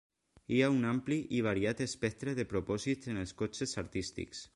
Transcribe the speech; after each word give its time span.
Hi 0.53 0.61
ha 0.61 0.69
un 0.75 0.85
ampli 0.91 1.17
i 1.39 1.41
variat 1.47 1.83
espectre 1.85 2.33
de 2.39 2.45
propòsits 2.55 3.11
en 3.13 3.21
els 3.25 3.35
cotxes 3.43 3.75
artístics. 3.83 4.43